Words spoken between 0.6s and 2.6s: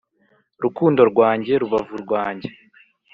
rukundo rwanjye rubavu rwanjye